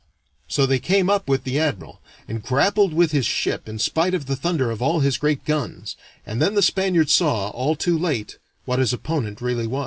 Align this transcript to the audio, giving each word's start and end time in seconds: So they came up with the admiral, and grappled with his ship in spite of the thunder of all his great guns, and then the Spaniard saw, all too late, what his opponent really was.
So 0.47 0.65
they 0.65 0.79
came 0.79 1.11
up 1.11 1.29
with 1.29 1.43
the 1.43 1.59
admiral, 1.59 2.01
and 2.27 2.41
grappled 2.41 2.91
with 2.91 3.11
his 3.11 3.27
ship 3.27 3.69
in 3.69 3.77
spite 3.77 4.15
of 4.15 4.25
the 4.25 4.35
thunder 4.35 4.71
of 4.71 4.81
all 4.81 5.01
his 5.01 5.15
great 5.19 5.45
guns, 5.45 5.95
and 6.25 6.41
then 6.41 6.55
the 6.55 6.63
Spaniard 6.63 7.07
saw, 7.11 7.51
all 7.51 7.75
too 7.75 7.99
late, 7.99 8.39
what 8.65 8.79
his 8.79 8.93
opponent 8.93 9.41
really 9.41 9.67
was. 9.67 9.79